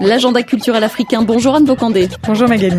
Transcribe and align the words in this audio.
L'agenda 0.00 0.42
culturel 0.42 0.82
africain. 0.82 1.22
Bonjour 1.22 1.54
Anne 1.54 1.66
Bocandé. 1.66 2.08
Bonjour 2.26 2.48
Magali. 2.48 2.78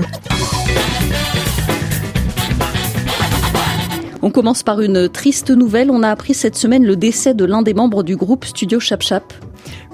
On 4.24 4.32
commence 4.32 4.63
par 4.63 4.82
une 4.82 5.08
triste 5.08 5.52
nouvelle. 5.52 5.92
On 5.92 6.02
a 6.02 6.10
appris 6.10 6.34
cette 6.34 6.55
semaine 6.55 6.84
le 6.84 6.96
décès 6.96 7.36
de 7.36 7.46
l'un 7.46 7.62
des 7.62 7.76
membres 7.76 8.02
du 8.02 8.15
groupe 8.15 8.46
Studio 8.46 8.79
Chap 8.79 9.04
Chap. 9.04 9.34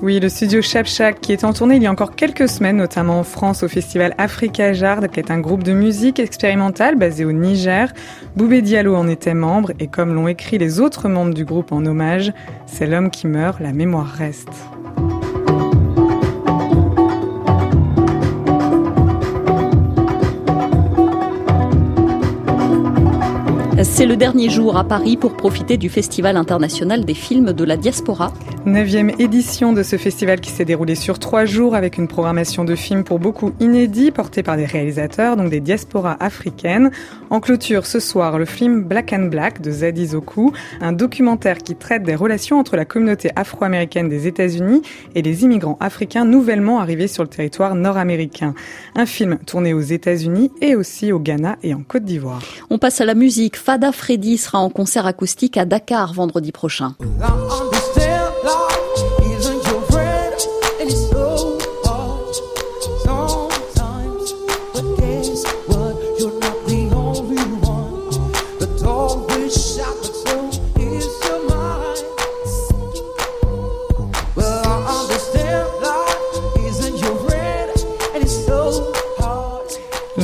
Oui, 0.01 0.21
le 0.21 0.29
studio 0.29 0.61
Chap 0.61 0.85
qui 1.21 1.33
est 1.33 1.43
en 1.43 1.51
tournée 1.51 1.75
il 1.75 1.83
y 1.83 1.87
a 1.87 1.91
encore 1.91 2.15
quelques 2.15 2.47
semaines, 2.47 2.77
notamment 2.77 3.19
en 3.19 3.23
France 3.23 3.61
au 3.61 3.67
festival 3.67 4.13
Africa 4.17 4.71
Jard, 4.71 5.09
qui 5.11 5.19
est 5.19 5.29
un 5.29 5.39
groupe 5.39 5.63
de 5.63 5.73
musique 5.73 6.19
expérimentale 6.19 6.95
basé 6.95 7.25
au 7.25 7.33
Niger. 7.33 7.91
Boubé 8.37 8.61
Diallo 8.61 8.95
en 8.95 9.07
était 9.09 9.33
membre 9.33 9.73
et 9.79 9.87
comme 9.87 10.13
l'ont 10.13 10.29
écrit 10.29 10.59
les 10.59 10.79
autres 10.79 11.09
membres 11.09 11.33
du 11.33 11.43
groupe 11.43 11.73
en 11.73 11.85
hommage, 11.85 12.31
c'est 12.67 12.87
l'homme 12.87 13.11
qui 13.11 13.27
meurt, 13.27 13.59
la 13.59 13.73
mémoire 13.73 14.07
reste. 14.07 14.53
C'est 23.83 24.07
le 24.07 24.17
dernier 24.17 24.49
jour 24.49 24.75
à 24.75 24.83
Paris 24.83 25.17
pour 25.17 25.37
profiter 25.37 25.77
du 25.77 25.87
Festival 25.87 26.35
international 26.35 27.05
des 27.05 27.13
films 27.13 27.53
de 27.53 27.63
la 27.63 27.77
diaspora. 27.77 28.33
Neuvième 28.67 29.11
édition 29.17 29.71
de 29.71 29.81
ce 29.81 29.95
festival 29.95 30.41
qui 30.41 30.51
s'est 30.51 30.65
déroulé 30.65 30.95
sur 30.95 31.19
trois 31.19 31.45
jours 31.45 31.73
avec 31.73 31.97
une 31.97 32.09
programmation 32.09 32.65
de 32.65 32.75
films 32.75 33.05
pour 33.05 33.17
beaucoup 33.17 33.53
inédits 33.61 34.11
portés 34.11 34.43
par 34.43 34.57
des 34.57 34.65
réalisateurs, 34.65 35.37
donc 35.37 35.49
des 35.49 35.61
diasporas 35.61 36.17
africaines. 36.19 36.91
En 37.29 37.39
clôture 37.39 37.85
ce 37.85 38.01
soir, 38.01 38.37
le 38.37 38.43
film 38.43 38.83
Black 38.83 39.13
and 39.13 39.27
Black 39.27 39.61
de 39.61 39.71
Zadi 39.71 40.07
Zoku, 40.07 40.51
un 40.81 40.91
documentaire 40.91 41.59
qui 41.59 41.75
traite 41.75 42.03
des 42.03 42.13
relations 42.13 42.59
entre 42.59 42.75
la 42.75 42.83
communauté 42.83 43.31
afro-américaine 43.37 44.09
des 44.09 44.27
États-Unis 44.27 44.81
et 45.15 45.21
les 45.21 45.45
immigrants 45.45 45.77
africains 45.79 46.25
nouvellement 46.25 46.81
arrivés 46.81 47.07
sur 47.07 47.23
le 47.23 47.29
territoire 47.29 47.73
nord-américain. 47.73 48.53
Un 48.97 49.05
film 49.05 49.37
tourné 49.45 49.73
aux 49.73 49.79
États-Unis 49.79 50.51
et 50.59 50.75
aussi 50.75 51.13
au 51.13 51.19
Ghana 51.19 51.55
et 51.63 51.73
en 51.73 51.83
Côte 51.83 52.03
d'Ivoire. 52.03 52.41
On 52.69 52.79
passe 52.79 52.99
à 52.99 53.05
la 53.05 53.15
musique. 53.15 53.55
Fada 53.55 53.93
Freddy 53.93 54.37
sera 54.37 54.59
en 54.59 54.69
concert 54.69 55.05
acoustique 55.05 55.55
à 55.55 55.63
Dakar 55.63 56.13
vendredi 56.13 56.51
prochain. 56.51 56.97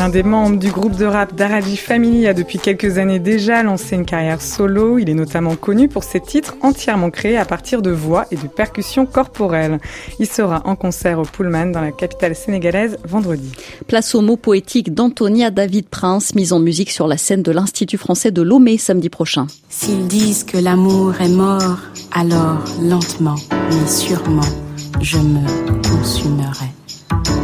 L'un 0.03 0.09
des 0.09 0.23
membres 0.23 0.59
du 0.59 0.69
groupe 0.69 0.97
de 0.97 1.05
rap 1.05 1.33
Daraji 1.33 1.77
Family 1.77 2.27
a 2.27 2.33
depuis 2.33 2.59
quelques 2.59 2.97
années 2.97 3.19
déjà 3.19 3.63
lancé 3.63 3.95
une 3.95 4.03
carrière 4.03 4.41
solo. 4.41 4.97
Il 4.97 5.09
est 5.09 5.13
notamment 5.13 5.55
connu 5.55 5.87
pour 5.87 6.03
ses 6.03 6.19
titres 6.19 6.57
entièrement 6.59 7.09
créés 7.09 7.37
à 7.37 7.45
partir 7.45 7.81
de 7.81 7.89
voix 7.89 8.25
et 8.29 8.35
de 8.35 8.47
percussions 8.47 9.05
corporelles. 9.05 9.79
Il 10.19 10.27
sera 10.27 10.61
en 10.65 10.75
concert 10.75 11.19
au 11.19 11.23
Pullman 11.23 11.67
dans 11.67 11.79
la 11.79 11.93
capitale 11.93 12.35
sénégalaise 12.35 12.97
vendredi. 13.05 13.49
Place 13.87 14.13
au 14.13 14.19
mot 14.19 14.35
poétique 14.35 14.93
d'Antonia 14.93 15.51
David 15.51 15.87
Prince, 15.87 16.35
mise 16.35 16.51
en 16.51 16.59
musique 16.59 16.91
sur 16.91 17.07
la 17.07 17.15
scène 17.15 17.41
de 17.41 17.53
l'Institut 17.53 17.97
français 17.97 18.31
de 18.31 18.41
Lomé 18.41 18.77
samedi 18.77 19.07
prochain. 19.07 19.47
S'ils 19.69 20.07
disent 20.07 20.43
que 20.43 20.57
l'amour 20.57 21.13
est 21.21 21.29
mort, 21.29 21.79
alors 22.11 22.61
lentement 22.81 23.37
mais 23.69 23.87
sûrement, 23.87 24.41
je 24.99 25.19
me 25.19 25.47
consumerai. 25.81 26.67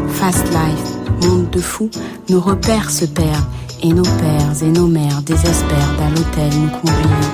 Fast 0.09 0.45
life 0.47 0.98
monde 1.27 1.49
de 1.49 1.59
fous, 1.59 1.89
nos 2.29 2.39
repères 2.39 2.89
se 2.89 3.05
perdent 3.05 3.49
et 3.81 3.93
nos 3.93 4.03
pères 4.03 4.63
et 4.63 4.69
nos 4.69 4.87
mères 4.87 5.21
désespèrent 5.21 5.95
d'à 5.97 6.09
l'hôtel 6.09 6.59
nous 6.59 6.69
convier. 6.69 7.27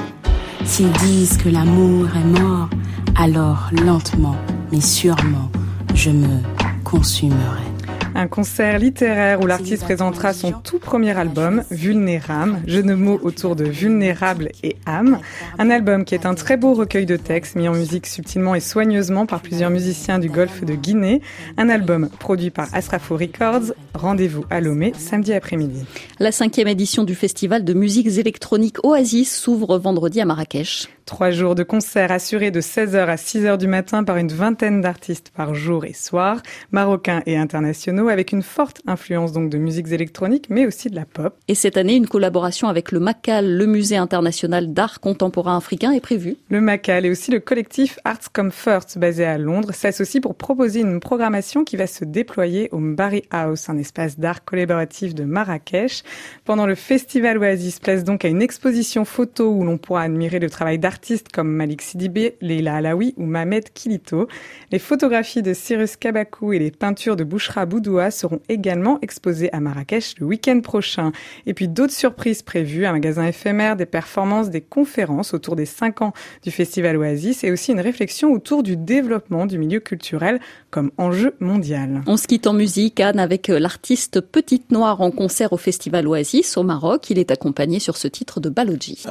S'ils 0.66 0.92
disent 0.94 1.38
que 1.38 1.50
l'amour 1.50 2.08
est 2.16 2.40
mort, 2.40 2.70
alors 3.16 3.70
lentement 3.72 4.36
mais 4.72 4.82
sûrement 4.82 5.50
je 5.94 6.10
me 6.10 6.40
consumerai. 6.84 7.75
Un 8.18 8.28
concert 8.30 8.80
littéraire 8.80 9.42
où 9.42 9.46
l'artiste 9.46 9.84
présentera 9.84 10.32
son 10.32 10.54
tout 10.54 10.80
premier 10.80 11.18
album, 11.18 11.64
Vulnérable, 11.70 12.62
jeu 12.66 12.82
de 12.82 12.94
mots 12.94 13.20
autour 13.22 13.58
de 13.58 13.66
vulnérable 13.66 14.52
et 14.64 14.78
âme. 14.86 15.20
Un 15.60 15.70
album 15.70 16.06
qui 16.06 16.16
est 16.16 16.26
un 16.26 16.34
très 16.34 16.56
beau 16.56 16.74
recueil 16.74 17.06
de 17.06 17.18
textes 17.18 17.58
mis 17.58 17.68
en 17.68 17.74
musique 17.74 18.08
subtilement 18.08 18.56
et 18.56 18.62
soigneusement 18.62 19.26
par 19.26 19.42
plusieurs 19.42 19.70
musiciens 19.70 20.18
du 20.18 20.30
golfe 20.30 20.64
de 20.64 20.76
Guinée. 20.76 21.22
Un 21.58 21.68
album 21.68 22.10
produit 22.18 22.52
par 22.52 22.74
Asrafo 22.74 23.18
Records. 23.18 23.74
Rendez-vous 23.94 24.46
à 24.50 24.62
Lomé 24.62 24.94
samedi 24.98 25.34
après-midi. 25.34 25.86
La 26.20 26.32
cinquième 26.32 26.70
édition 26.70 27.04
du 27.04 27.16
festival 27.16 27.66
de 27.66 27.74
musiques 27.74 28.18
électroniques 28.18 28.78
Oasis 28.86 29.36
s'ouvre 29.36 29.78
vendredi 29.78 30.22
à 30.22 30.26
Marrakech. 30.26 30.88
Trois 31.06 31.30
jours 31.30 31.54
de 31.54 31.62
concerts 31.62 32.12
assurés 32.12 32.50
de 32.50 32.62
16h 32.62 32.98
à 32.98 33.16
6h 33.16 33.60
du 33.60 33.68
matin 33.68 34.04
par 34.04 34.18
une 34.18 34.32
vingtaine 34.32 34.82
d'artistes 34.82 35.30
par 35.30 35.54
jour 35.54 35.86
et 35.86 35.94
soir, 35.94 36.42
marocains 36.72 37.22
et 37.28 37.38
internationaux, 37.38 38.08
avec 38.08 38.32
une 38.32 38.42
forte 38.42 38.82
influence 38.88 39.32
donc 39.32 39.52
de 39.52 39.60
musiques 39.60 39.92
électroniques, 39.92 40.48
mais 40.50 40.66
aussi 40.66 40.90
de 40.90 40.96
la 40.96 41.06
pop. 41.06 41.38
Et 41.48 41.54
cette 41.54 41.78
année, 41.78 41.94
une 41.94 42.08
collaboration 42.08 42.70
avec 42.70 42.92
le 42.92 43.00
MACAL, 43.00 43.56
le 43.56 43.68
Musée 43.68 43.98
international 43.98 44.74
d'art 44.74 45.00
contemporain 45.00 45.58
africain, 45.58 45.92
est 45.92 46.00
prévue. 46.00 46.38
Le 46.50 46.60
MACAL 46.60 47.06
et 47.06 47.12
aussi 47.12 47.30
le 47.30 47.40
collectif 47.40 48.00
Arts 48.04 48.32
Comfort, 48.34 48.86
basé 48.96 49.26
à 49.26 49.38
Londres, 49.38 49.76
s'associent 49.76 50.22
pour 50.22 50.34
proposer 50.34 50.80
une 50.80 51.00
programmation 51.00 51.64
qui 51.64 51.78
va 51.78 51.86
se 51.86 52.04
déployer 52.04 52.68
au 52.72 52.80
Mbari 52.80 53.26
House, 53.30 53.70
un 53.70 53.78
espace 53.78 54.18
d'art 54.18 54.44
collaboratif 54.44 55.14
de 55.14 55.24
Marrakech. 55.24 56.02
Pendant 56.46 56.66
le 56.66 56.74
festival 56.74 57.38
Oasis 57.38 57.80
place 57.80 58.04
donc 58.04 58.26
à 58.26 58.28
une 58.28 58.42
exposition 58.42 59.06
photo 59.06 59.52
où 59.52 59.64
l'on 59.64 59.78
pourra 59.78 60.02
admirer 60.02 60.40
le 60.40 60.50
travail 60.50 60.80
d'art 60.80 60.95
artistes 60.96 61.28
comme 61.30 61.52
Malik 61.52 61.82
Sidibé, 61.82 62.38
Leila 62.40 62.76
Alaoui 62.76 63.14
ou 63.18 63.26
Mahmed 63.26 63.74
Kilito. 63.74 64.30
Les 64.72 64.80
photographies 64.80 65.42
de 65.42 65.54
Cyrus 65.54 65.98
Kabakou 65.98 66.54
et 66.54 66.60
les 66.60 66.72
peintures 66.72 67.18
de 67.18 67.26
Bouchra 67.26 67.66
Boudoua 67.66 68.12
seront 68.12 68.40
également 68.48 68.98
exposées 69.02 69.52
à 69.52 69.60
Marrakech 69.60 70.16
le 70.22 70.26
week-end 70.26 70.62
prochain. 70.62 71.12
Et 71.48 71.54
puis 71.54 71.68
d'autres 71.68 71.92
surprises 71.92 72.44
prévues, 72.44 72.86
un 72.86 72.94
magasin 72.94 73.26
éphémère, 73.26 73.76
des 73.76 73.86
performances, 73.86 74.50
des 74.50 74.62
conférences 74.62 75.34
autour 75.34 75.58
des 75.58 75.66
5 75.66 76.02
ans 76.02 76.14
du 76.44 76.52
Festival 76.52 76.96
Oasis 76.96 77.44
et 77.44 77.52
aussi 77.52 77.74
une 77.74 77.82
réflexion 77.82 78.32
autour 78.32 78.64
du 78.64 78.78
développement 78.78 79.48
du 79.48 79.58
milieu 79.58 79.82
culturel 79.82 80.40
comme 80.76 80.92
enjeu 80.98 81.34
mondial. 81.40 82.04
On 82.06 82.18
se 82.18 82.28
quitte 82.28 82.48
en 82.48 82.54
musique, 82.54 83.00
Anne, 83.00 83.18
avec 83.18 83.48
l'artiste 83.48 84.20
Petite 84.20 84.74
Noire 84.74 85.00
en 85.00 85.10
concert 85.10 85.54
au 85.54 85.58
Festival 85.58 86.06
Oasis 86.06 86.58
au 86.58 86.64
Maroc. 86.64 87.10
Il 87.10 87.18
est 87.18 87.32
accompagné 87.32 87.80
sur 87.80 87.96
ce 87.96 88.10
titre 88.10 88.42
de 88.42 88.50
Baloji. 88.50 89.06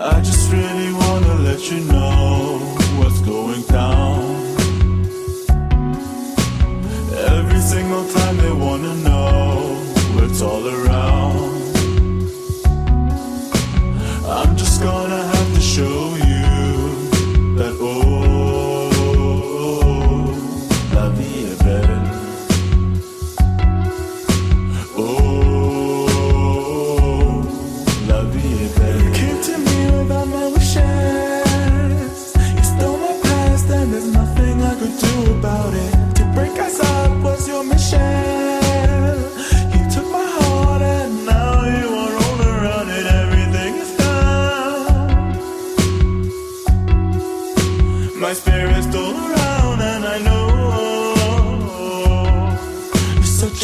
you 1.71 1.81
know 1.85 2.61
what's 2.99 3.23
going 3.23 3.65
down. 3.71 4.21
Every 7.29 7.61
single 7.61 8.05
time 8.13 8.37
they 8.37 8.53
wanna 8.53 8.95
know 8.97 9.14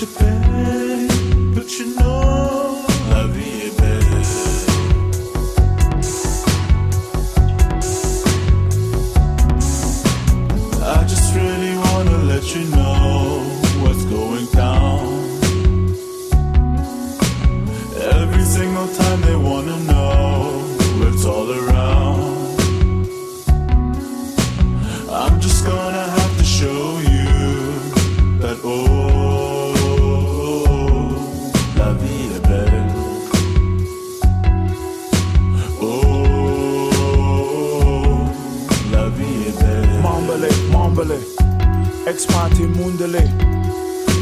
should 0.00 0.17
pay. 0.17 0.50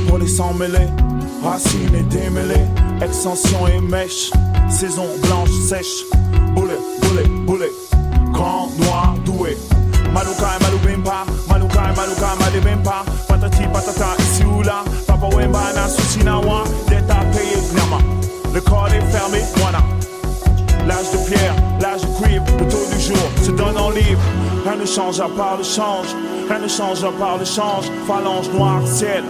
Pour 0.09 0.19
les 0.19 0.27
sans 0.27 0.55
mêlés, 0.55 0.89
racines 1.45 1.95
et 1.95 2.03
démêlées, 2.03 2.67
extension 3.03 3.69
et 3.69 3.81
mèche, 3.81 4.31
saison 4.71 5.07
blanche 5.23 5.51
sèche, 5.69 6.05
boulet, 6.55 6.79
boulet, 7.03 7.29
boulet, 7.47 7.73
grand 8.33 8.71
noir 8.79 9.15
doué. 9.25 9.57
Maluka 10.13 10.49
et 10.57 10.63
Malubimpa, 10.65 11.25
Maluka 11.49 11.81
et 11.81 11.97
Maluka 11.97 12.27
Malibimpa, 12.41 13.05
patati 13.29 13.63
patata 13.73 14.17
ici 14.19 14.45
ou 14.45 14.63
là, 14.63 14.83
Papa 15.07 15.29
Wemba 15.37 15.61
na 15.75 15.87
Susinawa, 15.87 16.65
d'être 16.89 17.11
à 17.11 17.25
payer 17.27 17.61
Gnama. 17.73 17.99
Le 18.55 18.61
corps 18.63 18.89
est 18.89 19.13
fermé, 19.13 19.41
voilà. 19.57 19.81
L'âge 20.87 21.13
de 21.13 21.29
pierre, 21.29 21.55
l'âge 21.81 22.01
de 22.01 22.25
cuivre, 22.25 22.45
le 22.59 22.67
taux 22.67 22.97
du 22.97 23.01
jour 23.01 23.31
se 23.43 23.51
donne 23.51 23.77
en 23.77 23.91
livre. 23.91 24.23
Rien 24.65 24.77
ne 24.77 24.87
change 24.87 25.21
à 25.21 25.29
part 25.29 25.59
le 25.59 25.65
change, 25.65 26.07
rien 26.49 26.59
ne 26.59 26.69
change 26.69 27.05
à 27.05 27.13
part 27.13 27.37
le 27.37 27.45
change. 27.45 27.85
Phalange 28.07 28.49
noire, 28.55 28.81
ciel. 28.87 29.23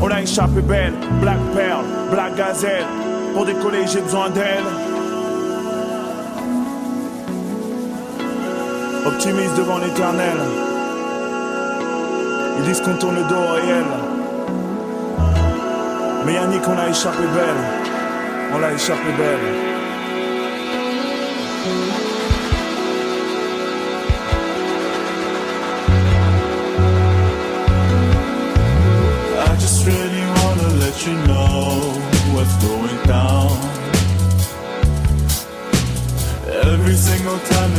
On 0.00 0.10
a 0.10 0.22
échappé 0.22 0.60
belle, 0.60 0.94
black 1.20 1.38
pearl, 1.54 1.84
black 2.10 2.36
gazelle. 2.36 2.86
Pour 3.34 3.44
décoller, 3.44 3.86
j'ai 3.86 4.00
besoin 4.00 4.30
d'elle. 4.30 4.64
Optimiste 9.06 9.56
devant 9.56 9.78
l'éternel. 9.78 10.38
Ils 12.58 12.64
disent 12.64 12.80
qu'on 12.80 12.94
tourne 12.94 13.16
le 13.16 13.22
dos 13.22 13.34
au 13.34 13.52
réel. 13.54 13.84
Mais 16.26 16.34
Yannick, 16.34 16.62
on 16.68 16.78
a 16.78 16.88
échappé 16.88 17.24
belle. 17.34 17.62
On 18.54 18.58
l'a 18.58 18.72
échappé 18.72 19.10
belle. 19.16 19.68
You 31.08 31.14
know 31.26 31.92
what's 32.34 32.56
going 32.68 33.00
down. 33.06 33.50
Every 36.72 36.94
single 36.94 37.38
time 37.38 37.72